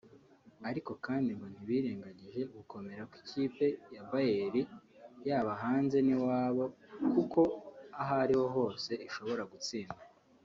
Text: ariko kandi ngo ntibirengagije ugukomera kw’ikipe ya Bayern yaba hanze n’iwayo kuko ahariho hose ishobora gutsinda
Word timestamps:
ariko 0.69 0.91
kandi 1.05 1.29
ngo 1.35 1.45
ntibirengagije 1.53 2.41
ugukomera 2.49 3.03
kw’ikipe 3.11 3.67
ya 3.93 4.01
Bayern 4.09 4.59
yaba 5.27 5.51
hanze 5.63 5.97
n’iwayo 6.01 6.65
kuko 7.13 7.39
ahariho 8.01 8.45
hose 8.55 8.91
ishobora 9.07 9.43
gutsinda 9.51 10.01